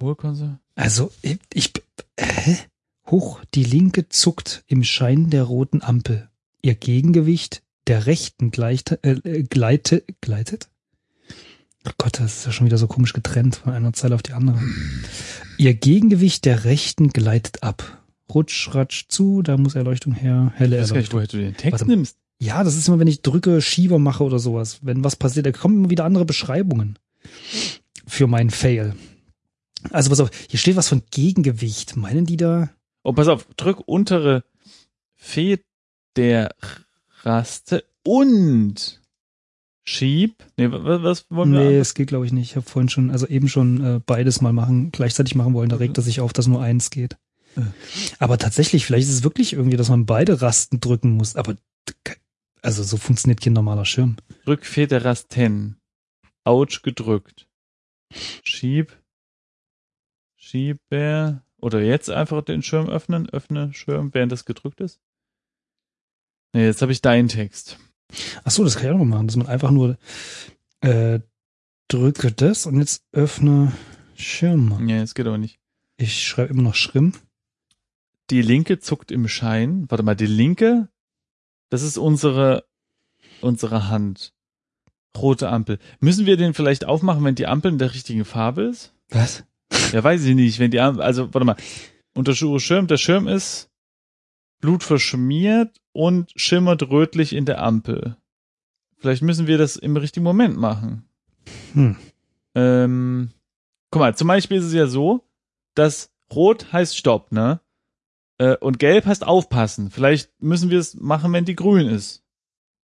[0.00, 0.60] Hohlkonse.
[0.76, 1.72] Also, ich, ich
[2.18, 2.56] hä?
[3.10, 6.28] Hoch, die linke zuckt im Schein der roten Ampel.
[6.62, 10.68] Ihr Gegengewicht der rechten gleite, äh, gleite, gleitet?
[11.86, 14.32] Oh Gott, das ist ja schon wieder so komisch getrennt von einer Zeile auf die
[14.32, 14.60] andere.
[15.56, 18.02] Ihr Gegengewicht der rechten gleitet ab.
[18.32, 21.18] Rutsch, ratsch zu, da muss Erleuchtung her, helle Ich weiß gar nicht, Erleuchtung.
[21.18, 21.86] woher du den Text Warte.
[21.86, 22.16] nimmst.
[22.38, 24.78] Ja, das ist immer, wenn ich drücke, Schieber mache oder sowas.
[24.82, 26.98] Wenn was passiert, da kommen immer wieder andere Beschreibungen
[28.06, 28.94] für meinen Fail.
[29.90, 31.96] Also pass auf, hier steht was von Gegengewicht.
[31.96, 32.70] Meinen die da?
[33.02, 34.44] Oh, pass auf, drück untere
[35.16, 36.52] Federraste
[38.04, 39.00] und
[39.84, 40.44] schieb.
[40.56, 41.60] Nee, was, was wollen wir?
[41.60, 42.50] Nee, es geht glaube ich nicht.
[42.50, 45.68] Ich habe vorhin schon, also eben schon äh, beides mal machen, gleichzeitig machen wollen.
[45.68, 47.16] Da regt er sich auf, dass nur eins geht.
[47.56, 47.62] Äh.
[48.18, 51.36] Aber tatsächlich, vielleicht ist es wirklich irgendwie, dass man beide Rasten drücken muss.
[51.36, 51.56] Aber
[52.62, 54.16] also so funktioniert kein normaler Schirm.
[54.44, 55.76] Drück Federrasten.
[56.44, 57.48] Autsch gedrückt.
[58.42, 58.96] Schieb.
[60.36, 61.42] Schieber.
[61.60, 63.28] Oder jetzt einfach den Schirm öffnen.
[63.28, 65.00] Öffne Schirm, während das gedrückt ist.
[66.52, 67.78] Nee, jetzt habe ich deinen Text.
[68.44, 69.96] Ach so, das kann ich auch noch machen, dass man einfach nur
[70.80, 71.20] äh,
[71.88, 73.72] drücke das und jetzt öffne
[74.16, 74.76] Schirm.
[74.80, 75.60] Nee, jetzt geht aber nicht.
[75.96, 77.12] Ich schreibe immer noch Schrimm.
[78.30, 79.86] Die linke zuckt im Schein.
[79.88, 80.88] Warte mal, die linke,
[81.68, 82.64] das ist unsere,
[83.40, 84.32] unsere Hand.
[85.16, 85.78] Rote Ampel.
[85.98, 88.94] Müssen wir den vielleicht aufmachen, wenn die Ampel in der richtigen Farbe ist?
[89.08, 89.44] Was?
[89.92, 90.58] Ja, weiß ich nicht.
[90.58, 91.56] Wenn die Ampel, also, warte mal.
[92.14, 93.70] Unter Schirm, der Schirm ist
[94.60, 98.16] blutverschmiert und schimmert rötlich in der Ampel.
[98.98, 101.04] Vielleicht müssen wir das im richtigen Moment machen.
[101.72, 101.96] Hm.
[102.54, 103.30] Ähm,
[103.90, 105.24] guck mal, zum Beispiel ist es ja so,
[105.74, 107.60] dass Rot heißt Stopp, ne?
[108.38, 109.90] Äh, und Gelb heißt Aufpassen.
[109.90, 112.22] Vielleicht müssen wir es machen, wenn die grün ist.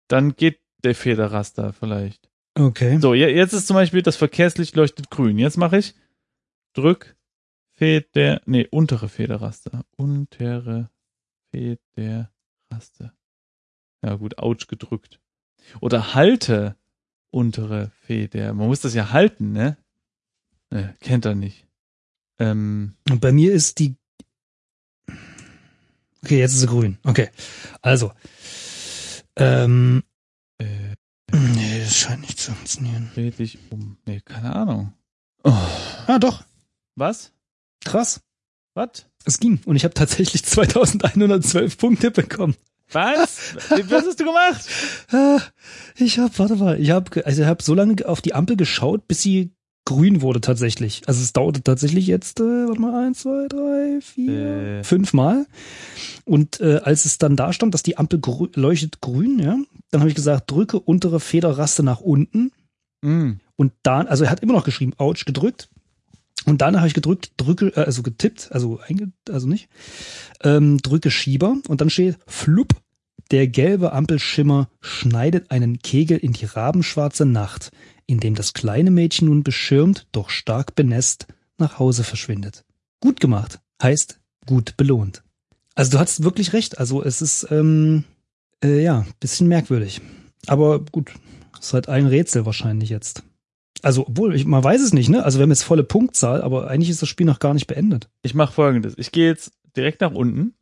[0.08, 2.30] Dann geht der Federraster vielleicht.
[2.56, 3.00] Okay.
[3.00, 5.40] So, je- jetzt ist zum Beispiel das Verkehrslicht leuchtet grün.
[5.40, 5.96] Jetzt mache ich
[6.74, 7.16] drück
[7.76, 9.84] Feder, nee, untere Federraster.
[9.98, 10.90] Untere
[11.52, 13.14] Federraster.
[14.04, 15.20] Ja gut, ouch gedrückt.
[15.82, 16.78] Oder halte
[17.32, 18.54] untere Feder.
[18.54, 19.78] Man muss das ja halten, ne?
[20.70, 21.66] Ne, kennt er nicht.
[22.40, 23.96] Ähm, Und bei mir ist die.
[26.24, 26.98] Okay, jetzt ist sie grün.
[27.04, 27.30] Okay.
[27.82, 28.14] Also.
[29.36, 30.04] Ähm.
[30.60, 30.94] äh,
[31.32, 33.10] Nee, das scheint nicht zu funktionieren.
[33.16, 33.98] dreh dich um.
[34.06, 34.94] Nee, keine Ahnung.
[35.44, 35.52] Oh.
[36.06, 36.46] Ah, doch.
[36.96, 37.32] Was?
[37.86, 38.22] Krass.
[38.76, 39.06] Was?
[39.26, 39.60] Es ging.
[39.66, 42.56] Und ich habe tatsächlich 2112 Punkte bekommen.
[42.92, 43.56] Was?
[43.90, 44.66] Was hast du gemacht?
[45.12, 45.40] Ah,
[45.96, 49.08] Ich habe, warte mal, ich habe also ich hab so lange auf die Ampel geschaut,
[49.08, 49.52] bis sie
[49.86, 51.02] grün wurde tatsächlich.
[51.08, 54.84] Also es dauerte tatsächlich jetzt, äh, warte mal, eins, zwei, drei, vier, Äh.
[54.84, 55.46] fünf Mal.
[56.26, 59.58] Und äh, als es dann da stand, dass die Ampel grü leuchtet grün, ja,
[59.92, 62.52] dann habe ich gesagt, drücke untere Federraste nach unten.
[63.02, 63.34] Mm.
[63.56, 65.70] Und dann, also er hat immer noch geschrieben, ouch, gedrückt.
[66.46, 69.70] Und danach habe ich gedrückt, drücke, äh, also getippt, also einge, also nicht,
[70.42, 72.76] ähm, drücke Schieber und dann steht flupp,
[73.32, 77.72] der gelbe Ampelschimmer schneidet einen Kegel in die rabenschwarze Nacht,
[78.06, 81.28] in dem das kleine Mädchen nun beschirmt, doch stark benässt,
[81.58, 82.66] nach Hause verschwindet.
[83.00, 85.24] Gut gemacht, heißt gut belohnt.
[85.76, 88.04] Also du hast wirklich recht, also es ist, ähm,
[88.64, 90.02] äh, ja, bisschen merkwürdig.
[90.48, 91.12] Aber gut,
[91.60, 93.24] ist halt ein Rätsel wahrscheinlich jetzt.
[93.84, 95.24] Also, obwohl, ich, man weiß es nicht, ne?
[95.24, 98.10] Also wir haben jetzt volle Punktzahl, aber eigentlich ist das Spiel noch gar nicht beendet.
[98.24, 98.94] Ich mache folgendes.
[98.98, 100.54] Ich gehe jetzt direkt nach unten,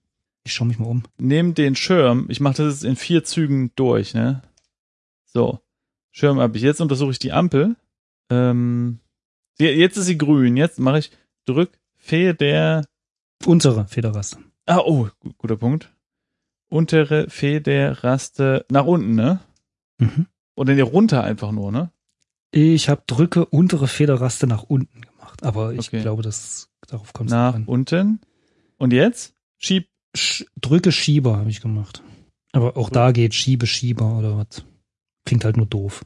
[0.44, 1.04] Ich schaue mich mal um.
[1.20, 4.42] nehme den Schirm, ich mache das jetzt in vier Zügen durch, ne?
[5.26, 5.60] So.
[6.12, 6.64] Schirm habe ich.
[6.64, 7.76] Jetzt untersuche ich die Ampel.
[8.30, 9.00] Ähm,
[9.60, 10.58] jetzt ist sie grün.
[10.58, 11.12] Jetzt mache ich
[11.46, 12.84] drück Feder.
[13.46, 14.38] Untere Federraste.
[14.66, 15.94] Ah, oh, gu- guter Punkt.
[16.70, 19.40] Untere Federraste nach unten, ne?
[20.00, 20.26] Mhm.
[20.56, 21.92] Oder nee, runter einfach nur, ne?
[22.52, 26.02] Ich habe drücke untere Federraste nach unten gemacht, aber ich Okay.
[26.02, 27.66] glaube, das darauf kommt es Nach an.
[27.66, 28.20] unten.
[28.78, 29.34] Und jetzt?
[29.58, 29.88] Schieb.
[30.16, 32.04] Sch drücke Schieber habe ich gemacht.
[32.52, 34.66] Aber auch da geht Schiebe, Schieber oder was.
[35.26, 36.06] Klingt halt nur doof.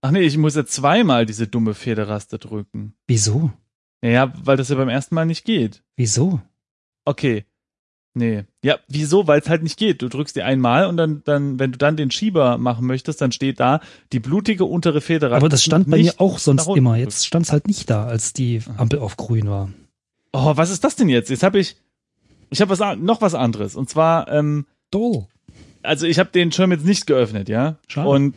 [0.00, 2.94] Ach nee, ich muss jetzt zweimal diese dumme Federraste drücken.
[3.06, 3.52] Wieso?
[4.00, 5.82] Naja, weil das ja beim ersten Mal nicht geht.
[5.96, 6.40] Wieso?
[7.04, 7.44] Okay.
[8.14, 8.44] Nee.
[8.62, 9.26] Ja, wieso?
[9.26, 10.00] Weil es halt nicht geht.
[10.00, 13.32] Du drückst die einmal und dann, dann, wenn du dann den Schieber machen möchtest, dann
[13.32, 13.80] steht da
[14.12, 15.36] die blutige untere Federraste.
[15.36, 16.96] Aber das stand bei mir auch sonst immer.
[16.96, 19.68] Jetzt stand es halt nicht da, als die Ampel auf grün war.
[20.32, 21.28] Oh, was ist das denn jetzt?
[21.28, 21.76] Jetzt habe ich,
[22.50, 23.74] ich habe was noch was anderes.
[23.74, 25.26] Und zwar, ähm, Doll.
[25.82, 27.76] also ich habe den Schirm jetzt nicht geöffnet, ja.
[27.88, 28.08] Schade.
[28.08, 28.34] Und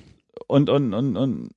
[0.48, 1.50] und und und und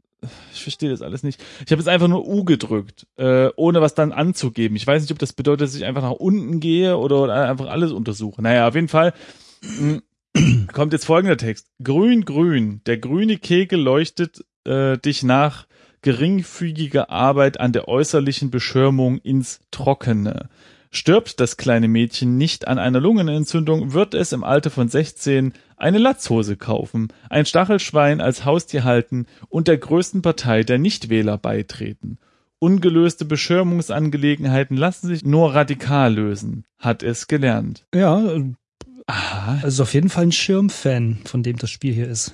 [0.52, 1.40] ich verstehe das alles nicht.
[1.64, 4.76] Ich habe jetzt einfach nur U gedrückt, äh, ohne was dann anzugeben.
[4.76, 7.92] Ich weiß nicht, ob das bedeutet, dass ich einfach nach unten gehe oder, einfach alles
[7.92, 8.42] untersuche.
[8.42, 9.12] Naja, auf jeden Fall
[9.62, 10.00] mh,
[10.72, 11.68] kommt jetzt folgender Text.
[11.82, 12.80] Grün, grün.
[12.86, 15.66] Der grüne Kegel leuchtet äh, dich nach
[16.02, 20.48] geringfügiger Arbeit an der äußerlichen Beschirmung ins Trockene.
[20.92, 25.98] Stirbt das kleine Mädchen nicht an einer Lungenentzündung, wird es im Alter von 16 eine
[25.98, 32.18] Latzhose kaufen, ein Stachelschwein als Haustier halten und der größten Partei der Nichtwähler beitreten.
[32.58, 37.86] Ungelöste Beschirmungsangelegenheiten lassen sich nur radikal lösen, hat es gelernt.
[37.94, 38.22] Ja,
[39.06, 39.58] Aha.
[39.62, 42.32] also auf jeden Fall ein Schirmfan, von dem das Spiel hier ist.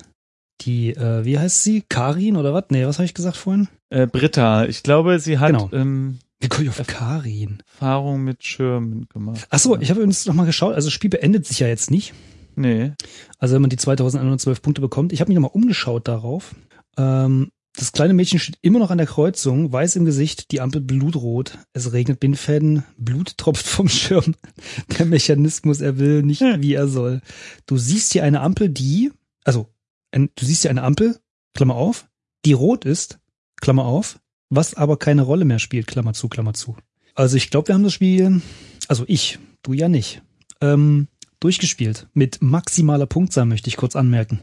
[0.61, 1.83] Die, äh, wie heißt sie?
[1.87, 2.65] Karin oder was?
[2.69, 3.67] Nee, was habe ich gesagt vorhin?
[3.89, 5.69] Äh, Britta, ich glaube, sie hat Genau.
[5.71, 7.63] ähm, Wie komme ich auf Karin?
[7.73, 9.47] Erfahrung mit Schirmen gemacht.
[9.49, 10.73] Ach so, ich habe übrigens nochmal geschaut.
[10.75, 12.13] Also das Spiel beendet sich ja jetzt nicht.
[12.57, 12.93] Nee.
[13.37, 15.13] Also wenn man die 2112 Punkte bekommt.
[15.13, 16.55] Ich habe mich nochmal umgeschaut darauf.
[16.97, 20.81] Ähm, das kleine Mädchen steht immer noch an der Kreuzung, weiß im Gesicht, die Ampel
[20.81, 21.59] blutrot.
[21.73, 24.33] Es regnet Bindfäden, Blut tropft vom Schirm.
[24.97, 27.21] Der Mechanismus, er will nicht, wie er soll.
[27.67, 29.11] Du siehst hier eine Ampel, die,
[29.43, 29.69] also
[30.11, 31.19] du siehst hier eine Ampel,
[31.53, 32.07] Klammer auf,
[32.45, 33.19] die rot ist,
[33.61, 36.75] Klammer auf, was aber keine Rolle mehr spielt, Klammer zu, Klammer zu.
[37.13, 38.41] Also ich glaube, wir haben das Spiel,
[38.87, 40.23] also ich, du ja nicht,
[40.61, 41.07] ähm,
[41.39, 42.07] durchgespielt.
[42.13, 44.41] Mit maximaler Punktzahl möchte ich kurz anmerken.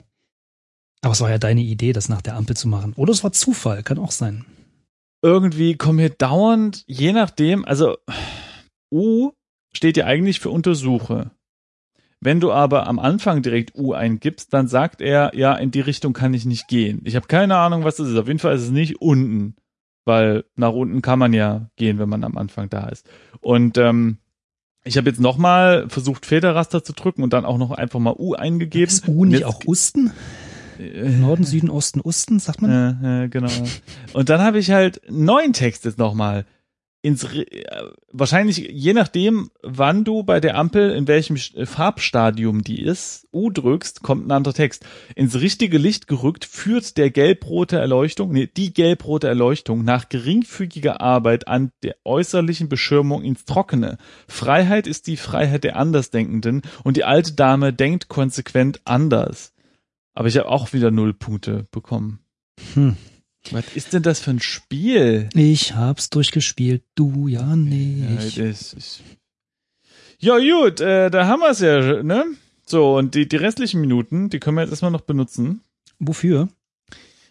[1.03, 2.95] Aber es war ja deine Idee, das nach der Ampel zu machen.
[2.97, 4.45] Oder es war Zufall, kann auch sein.
[5.23, 7.97] irgendwie kommen hier dauernd, je nachdem, also
[8.91, 9.33] U
[9.73, 11.31] steht ja eigentlich für Untersuche.
[12.21, 16.15] Wenn du aber am Anfang direkt U eingibst, dann sagt er, ja, in die Richtung
[16.15, 17.03] kann ich nicht gehen.
[17.05, 18.17] Ich habe keine Ahnung, was das ist.
[18.17, 19.57] Auf jeden Fall ist es nicht unten,
[20.07, 23.07] weil nach unten kann man ja gehen, wenn man am Anfang da ist.
[23.41, 24.19] Und ähm,
[24.85, 28.35] ich habe jetzt nochmal versucht, Federraster zu drücken und dann auch noch einfach mal U
[28.35, 28.89] eingegeben.
[28.89, 30.13] Ist U nicht auch Usten?
[30.79, 32.71] Äh, Norden, Süden, Osten, Osten, sagt man?
[32.71, 33.51] Ja, ja, genau.
[34.13, 36.45] Und dann habe ich halt neuen Text jetzt nochmal
[37.05, 37.45] ins äh,
[38.13, 43.51] wahrscheinlich je nachdem, wann du bei der Ampel in welchem Sch- Farbstadium die ist, U
[43.51, 44.87] drückst, kommt ein anderer Text.
[45.15, 51.47] Ins richtige Licht gerückt führt der gelbrote Erleuchtung, nee, die gelbrote Erleuchtung nach geringfügiger Arbeit
[51.47, 53.99] an der äußerlichen Beschirmung ins Trockene.
[54.27, 59.53] Freiheit ist die Freiheit der Andersdenkenden und die alte Dame denkt konsequent anders.
[60.15, 62.21] Aber ich habe auch wieder null Punkte bekommen.
[62.73, 62.97] Hm.
[63.51, 65.29] Was ist denn das für ein Spiel?
[65.35, 68.39] Ich hab's durchgespielt, du ja Ja, nicht.
[68.39, 69.03] das ist-
[70.19, 72.25] ja gut, äh, da haben wir es ja, ne?
[72.65, 75.61] So, und die, die restlichen Minuten, die können wir jetzt erstmal noch benutzen.
[75.99, 76.49] Wofür?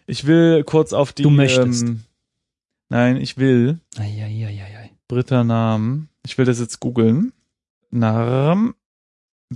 [0.06, 1.22] Ich will kurz auf die.
[1.24, 1.82] Du möchtest.
[1.82, 2.02] Ähm,
[2.90, 4.90] nein, ich will Eieieiei.
[5.08, 6.08] Britta Namen.
[6.24, 7.32] Ich will das jetzt googeln.
[7.90, 8.74] Narm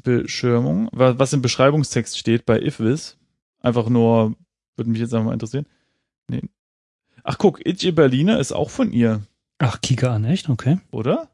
[0.02, 0.88] Beschirmung.
[0.92, 3.16] Was, was im Beschreibungstext steht bei Ifvis.
[3.60, 4.34] Einfach nur,
[4.76, 5.66] würde mich jetzt einfach mal interessieren.
[6.28, 6.42] Nee.
[7.24, 9.22] Ach guck, Itche Berliner ist auch von ihr,
[9.58, 10.48] Ach, Kika an, echt?
[10.48, 10.78] Okay.
[10.92, 11.28] oder?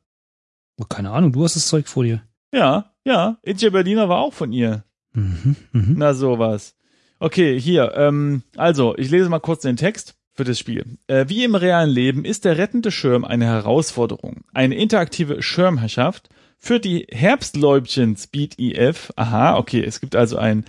[0.78, 2.22] Oh, keine Ahnung, du hast das Zeug vor dir.
[2.52, 4.84] Ja, ja, Itche Berliner war auch von ihr.
[5.12, 5.94] Mhm, mhm.
[5.98, 6.74] Na sowas.
[7.20, 10.14] Okay, hier, ähm, also, ich lese mal kurz den Text.
[10.36, 10.98] für das Spiel.
[11.06, 14.42] Äh, wie im realen Leben ist der rettende Schirm eine Herausforderung.
[14.52, 16.28] Eine interaktive Schirmherrschaft
[16.58, 19.12] für die Herbstläubchen Speed EF.
[19.14, 20.64] Aha, okay, es gibt also ein,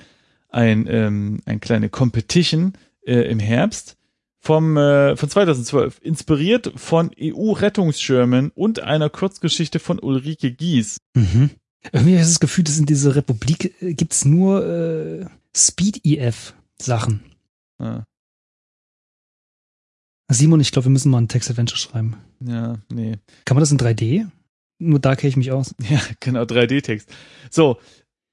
[0.50, 2.74] ein, ähm, ein kleine Competition
[3.08, 3.98] äh, im Herbst
[4.46, 10.98] vom, äh, von 2012, inspiriert von EU-Rettungsschirmen und einer Kurzgeschichte von Ulrike Gies.
[11.16, 11.50] Mhm.
[11.92, 17.22] Irgendwie habe ich das Gefühl, dass in dieser Republik äh, gibt's nur äh, Speed-EF-Sachen.
[17.80, 18.04] Ah,
[20.32, 22.18] Simon, ich glaube, wir müssen mal ein Text-Adventure schreiben.
[22.40, 23.18] ja, nee.
[23.46, 24.28] Kann man das in 3D?
[24.78, 25.74] Nur da kenne ich mich aus.
[25.90, 27.10] Ja, genau, 3D-Text.
[27.50, 27.80] So,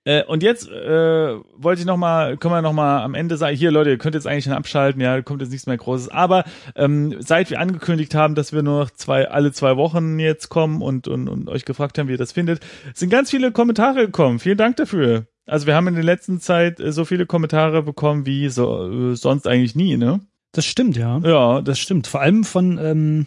[0.04, 3.56] äh, und jetzt äh, wollte ich noch mal, können wir noch mal am Ende sagen,
[3.56, 6.08] hier Leute, ihr könnt jetzt eigentlich schon abschalten, ja, kommt jetzt nichts mehr Großes.
[6.08, 10.48] Aber ähm, seit wir angekündigt haben, dass wir nur noch zwei, alle zwei Wochen jetzt
[10.48, 12.60] kommen und, und, und euch gefragt haben, wie ihr das findet,
[12.94, 14.40] sind ganz viele Kommentare gekommen.
[14.40, 15.26] Vielen Dank dafür.
[15.46, 19.16] Also wir haben in der letzten Zeit äh, so viele Kommentare bekommen wie so, äh,
[19.16, 20.20] sonst eigentlich nie, ne?
[20.52, 21.18] Das stimmt, ja.
[21.18, 22.06] Ja, Das stimmt.
[22.06, 23.26] Vor allem von ähm,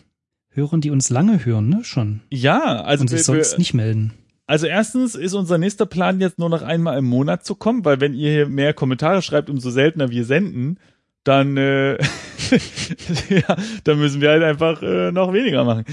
[0.49, 1.83] Hörern, die uns lange hören, ne?
[1.83, 2.21] Schon.
[2.29, 4.13] ja, also Und sich sonst wir, nicht melden.
[4.47, 7.99] Also erstens ist unser nächster Plan jetzt nur noch einmal im Monat zu kommen, weil
[7.99, 10.79] wenn ihr hier mehr Kommentare schreibt, umso seltener wir senden,
[11.23, 11.93] dann, äh,
[13.29, 15.85] ja, dann müssen wir halt einfach äh, noch weniger machen.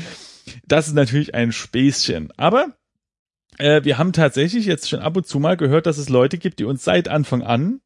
[0.67, 2.31] Das ist natürlich ein Späßchen.
[2.37, 2.77] Aber
[3.59, 6.59] äh, wir haben tatsächlich jetzt schon ab und zu mal gehört, dass es Leute gibt,
[6.59, 7.81] die uns seit Anfang an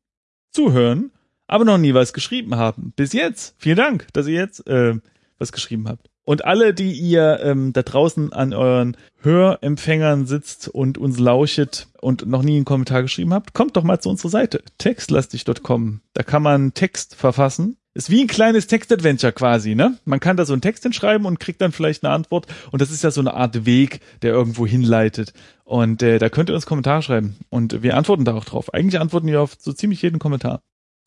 [0.51, 1.13] zuhören,
[1.47, 2.93] aber noch nie was geschrieben haben.
[2.97, 3.55] Bis jetzt.
[3.59, 4.95] Vielen Dank, dass ihr jetzt äh,
[5.39, 6.11] was geschrieben habt.
[6.27, 12.27] Und alle, die ihr ähm, da draußen an euren Hörempfängern sitzt und uns lauschet und
[12.27, 16.01] noch nie einen Kommentar geschrieben habt, kommt doch mal zu unserer Seite, textlastig.com.
[16.15, 17.77] Da kann man Text verfassen.
[17.95, 19.99] Ist wie ein kleines Textadventure quasi, ne?
[20.05, 22.47] Man kann da so einen Text hinschreiben und kriegt dann vielleicht eine Antwort.
[22.73, 25.33] Und das ist ja so eine Art Weg, der irgendwo hinleitet.
[25.65, 27.37] Und äh, da könnt ihr uns Kommentare schreiben.
[27.51, 28.75] Und wir antworten da auch drauf.
[28.75, 30.61] Eigentlich antworten wir auf so ziemlich jeden Kommentar.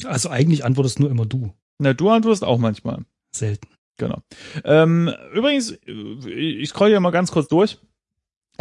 [0.05, 1.53] Also eigentlich antwortest nur immer du.
[1.77, 3.03] Na, du antwortest auch manchmal.
[3.35, 3.67] Selten.
[3.99, 4.17] Genau.
[4.63, 7.77] Ähm, übrigens, äh, ich scroll hier mal ganz kurz durch.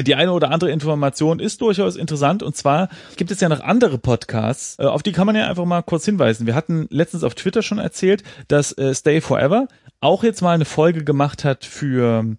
[0.01, 3.99] Die eine oder andere Information ist durchaus interessant und zwar gibt es ja noch andere
[3.99, 6.47] Podcasts, äh, auf die kann man ja einfach mal kurz hinweisen.
[6.47, 9.67] Wir hatten letztens auf Twitter schon erzählt, dass äh, Stay Forever
[10.01, 12.37] auch jetzt mal eine Folge gemacht hat für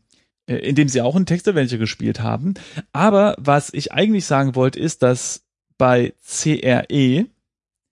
[0.50, 2.56] in dem sie auch ein Textadventure gespielt haben.
[2.92, 5.44] Aber was ich eigentlich sagen wollte, ist, dass
[5.78, 7.26] bei CRE,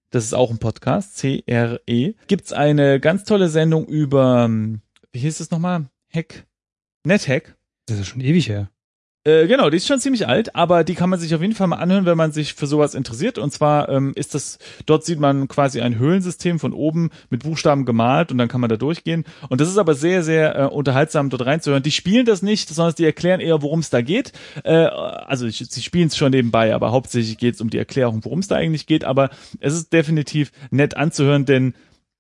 [0.10, 4.82] das ist auch ein Podcast, CRE, gibt's eine ganz tolle Sendung über, ähm,
[5.18, 5.90] wie hieß es nochmal?
[6.14, 6.46] Hack?
[7.04, 7.58] NetHack.
[7.88, 8.70] Das ist schon ewig her.
[9.24, 11.66] Äh, genau, die ist schon ziemlich alt, aber die kann man sich auf jeden Fall
[11.66, 13.40] mal anhören, wenn man sich für sowas interessiert.
[13.40, 17.84] Und zwar ähm, ist das, dort sieht man quasi ein Höhlensystem von oben mit Buchstaben
[17.84, 19.26] gemalt und dann kann man da durchgehen.
[19.50, 21.82] Und das ist aber sehr, sehr äh, unterhaltsam, dort reinzuhören.
[21.82, 24.34] Die spielen das nicht, sondern die erklären eher, worum es da geht.
[24.64, 28.24] Äh, also ich, sie spielen es schon nebenbei, aber hauptsächlich geht es um die Erklärung,
[28.24, 29.04] worum es da eigentlich geht.
[29.04, 31.74] Aber es ist definitiv nett anzuhören, denn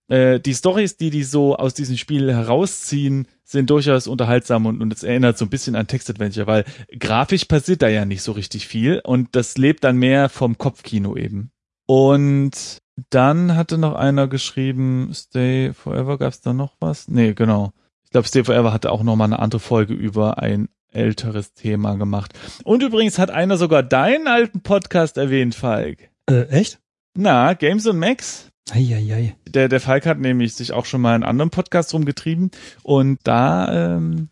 [0.07, 4.93] äh, die Stories, die die so aus diesem Spiel herausziehen, sind durchaus unterhaltsam und, und
[4.93, 6.65] es erinnert so ein bisschen an Textadventure, weil
[6.99, 11.15] grafisch passiert da ja nicht so richtig viel und das lebt dann mehr vom Kopfkino
[11.15, 11.51] eben.
[11.85, 17.07] Und dann hatte noch einer geschrieben, Stay Forever, gab's da noch was?
[17.07, 17.71] Nee, genau.
[18.03, 21.95] Ich glaube, Stay Forever hatte auch noch mal eine andere Folge über ein älteres Thema
[21.95, 22.33] gemacht.
[22.63, 26.09] Und übrigens hat einer sogar deinen alten Podcast erwähnt, Falk.
[26.29, 26.79] Äh, echt?
[27.15, 28.49] Na, Games und Max?
[28.71, 29.35] Eieiei.
[29.47, 32.51] Der, der Falk hat nämlich sich auch schon mal in anderen Podcasts rumgetrieben
[32.83, 34.29] und da ähm,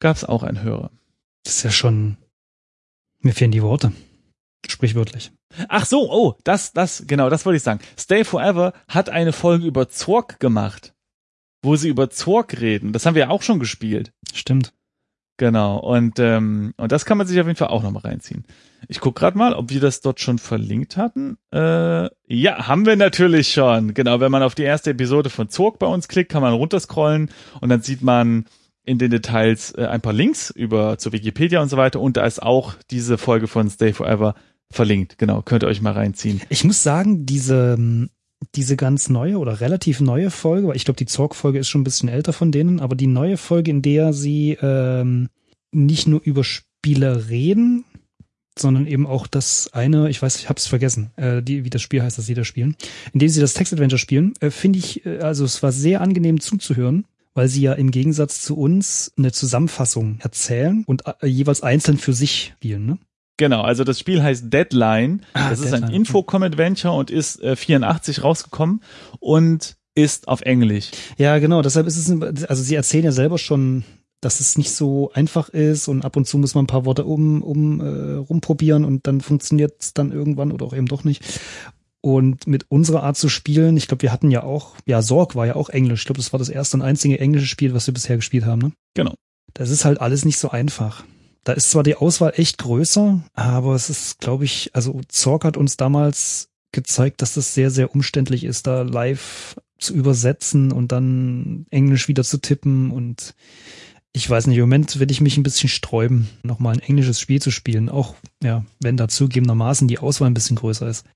[0.00, 0.90] gab es auch einen Hörer.
[1.44, 2.16] Das ist ja schon.
[3.20, 3.92] Mir fehlen die Worte.
[4.68, 5.32] Sprichwörtlich.
[5.68, 7.80] Ach so, oh, das, das, genau, das wollte ich sagen.
[7.98, 10.94] Stay Forever hat eine Folge über Zorg gemacht,
[11.62, 12.92] wo sie über Zorg reden.
[12.92, 14.12] Das haben wir ja auch schon gespielt.
[14.32, 14.72] Stimmt.
[15.40, 18.44] Genau, und, ähm, und das kann man sich auf jeden Fall auch nochmal reinziehen.
[18.88, 21.38] Ich guck gerade mal, ob wir das dort schon verlinkt hatten.
[21.50, 23.94] Äh, ja, haben wir natürlich schon.
[23.94, 27.30] Genau, wenn man auf die erste Episode von Zorg bei uns klickt, kann man runterscrollen
[27.62, 28.44] und dann sieht man
[28.84, 32.26] in den Details äh, ein paar Links über zur Wikipedia und so weiter und da
[32.26, 34.34] ist auch diese Folge von Stay Forever
[34.70, 35.16] verlinkt.
[35.16, 36.42] Genau, könnt ihr euch mal reinziehen.
[36.50, 38.10] Ich muss sagen, diese, ähm,
[38.54, 41.84] diese ganz neue oder relativ neue Folge, weil ich glaube, die Zorg-Folge ist schon ein
[41.84, 45.28] bisschen älter von denen, aber die neue Folge, in der sie ähm,
[45.72, 47.84] nicht nur über Spiele reden,
[48.58, 52.02] sondern eben auch das eine, ich weiß, ich hab's vergessen, äh, die, wie das Spiel
[52.02, 52.76] heißt, das sie da spielen,
[53.12, 57.06] indem sie das Text-Adventure spielen, äh, finde ich, äh, also es war sehr angenehm zuzuhören,
[57.34, 62.12] weil sie ja im Gegensatz zu uns eine Zusammenfassung erzählen und äh, jeweils einzeln für
[62.12, 62.98] sich spielen, ne?
[63.40, 65.22] Genau, also das Spiel heißt Deadline.
[65.32, 66.02] Ah, das ist ein Deadline.
[66.02, 68.82] Infocom-Adventure und ist äh, 84 rausgekommen
[69.18, 70.90] und ist auf Englisch.
[71.16, 71.62] Ja, genau.
[71.62, 72.10] Deshalb ist es,
[72.44, 73.84] also sie erzählen ja selber schon,
[74.20, 77.06] dass es nicht so einfach ist und ab und zu muss man ein paar Worte
[77.06, 81.40] um, um äh, rumprobieren und dann funktioniert es dann irgendwann oder auch eben doch nicht.
[82.02, 85.46] Und mit unserer Art zu spielen, ich glaube, wir hatten ja auch, ja, Sorg war
[85.46, 86.02] ja auch Englisch.
[86.02, 88.60] Ich glaube, das war das erste und einzige englische Spiel, was wir bisher gespielt haben,
[88.60, 88.72] ne?
[88.92, 89.14] Genau.
[89.54, 91.04] Das ist halt alles nicht so einfach.
[91.44, 95.56] Da ist zwar die Auswahl echt größer, aber es ist, glaube ich, also Zorg hat
[95.56, 101.66] uns damals gezeigt, dass das sehr, sehr umständlich ist, da live zu übersetzen und dann
[101.70, 103.34] Englisch wieder zu tippen und
[104.12, 107.40] ich weiß nicht, im Moment will ich mich ein bisschen sträuben, nochmal ein englisches Spiel
[107.40, 111.06] zu spielen, auch ja, wenn da zugegebenermaßen die Auswahl ein bisschen größer ist.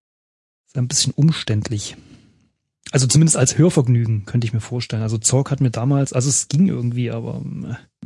[0.66, 1.96] Ist ein bisschen umständlich.
[2.90, 5.02] Also zumindest als Hörvergnügen könnte ich mir vorstellen.
[5.02, 7.42] Also Zorg hat mir damals, also es ging irgendwie, aber.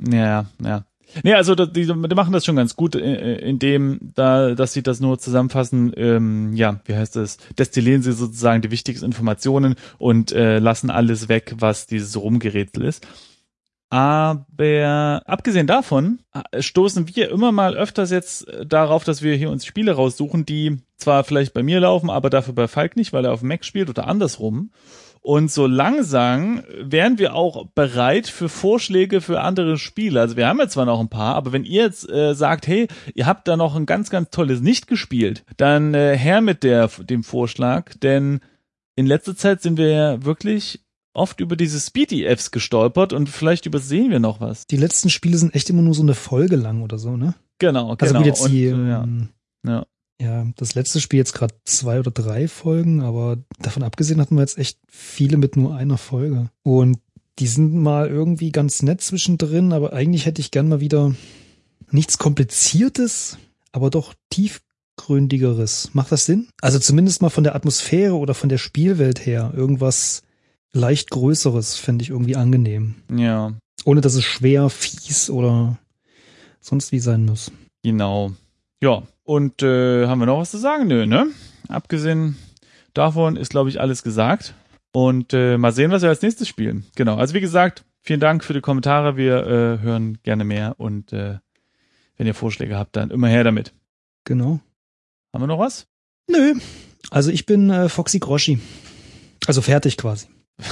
[0.00, 0.16] Äh.
[0.16, 0.84] Ja, ja.
[1.22, 4.82] Nee, also die, die machen das schon ganz gut, äh, äh, indem da, dass sie
[4.82, 10.32] das nur zusammenfassen, ähm, ja, wie heißt es, destillieren sie sozusagen die wichtigsten Informationen und
[10.32, 13.06] äh, lassen alles weg, was dieses Rumgerätsel ist.
[13.90, 19.64] Aber abgesehen davon äh, stoßen wir immer mal öfters jetzt darauf, dass wir hier uns
[19.64, 23.32] Spiele raussuchen, die zwar vielleicht bei mir laufen, aber dafür bei Falk nicht, weil er
[23.32, 24.70] auf dem Mac spielt oder andersrum.
[25.28, 30.22] Und so langsam wären wir auch bereit für Vorschläge für andere Spiele.
[30.22, 32.88] Also wir haben jetzt zwar noch ein paar, aber wenn ihr jetzt äh, sagt, hey,
[33.14, 36.88] ihr habt da noch ein ganz, ganz tolles nicht gespielt, dann äh, her mit der,
[36.88, 38.40] dem Vorschlag, denn
[38.96, 40.80] in letzter Zeit sind wir ja wirklich
[41.12, 44.66] oft über diese Speedy-Fs gestolpert und vielleicht übersehen wir noch was.
[44.66, 47.34] Die letzten Spiele sind echt immer nur so eine Folge lang oder so, ne?
[47.58, 48.20] Genau, also genau.
[48.20, 49.02] Wie jetzt die, und, ja.
[49.02, 49.28] ähm,
[49.66, 49.84] ja.
[50.20, 54.42] Ja, das letzte Spiel jetzt gerade zwei oder drei Folgen, aber davon abgesehen hatten wir
[54.42, 56.50] jetzt echt viele mit nur einer Folge.
[56.64, 56.98] Und
[57.38, 61.14] die sind mal irgendwie ganz nett zwischendrin, aber eigentlich hätte ich gern mal wieder
[61.90, 63.38] nichts Kompliziertes,
[63.70, 65.90] aber doch tiefgründigeres.
[65.92, 66.48] Macht das Sinn?
[66.60, 70.22] Also zumindest mal von der Atmosphäre oder von der Spielwelt her irgendwas
[70.72, 72.96] leicht Größeres fände ich irgendwie angenehm.
[73.14, 73.54] Ja.
[73.84, 75.78] Ohne dass es schwer, fies oder
[76.60, 77.52] sonst wie sein muss.
[77.84, 78.32] Genau.
[78.82, 80.86] Ja, und äh, haben wir noch was zu sagen?
[80.86, 81.26] Nö, ne?
[81.68, 82.38] Abgesehen
[82.94, 84.54] davon ist, glaube ich, alles gesagt.
[84.90, 86.86] Und äh, mal sehen, was wir als nächstes spielen.
[86.96, 87.16] Genau.
[87.16, 89.18] Also wie gesagt, vielen Dank für die Kommentare.
[89.18, 91.40] Wir äh, hören gerne mehr und äh,
[92.16, 93.74] wenn ihr Vorschläge habt, dann immer her damit.
[94.24, 94.60] Genau.
[95.34, 95.86] Haben wir noch was?
[96.30, 96.54] Nö.
[97.10, 98.58] Also ich bin äh, Foxy Groschi.
[99.46, 100.28] Also fertig quasi.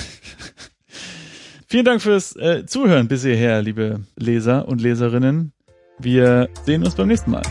[1.68, 5.52] Vielen Dank fürs äh, Zuhören bis hierher, liebe Leser und Leserinnen.
[5.98, 7.42] Wir sehen uns beim nächsten Mal.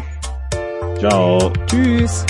[1.00, 1.52] Ciao.
[1.68, 2.26] Tschüss.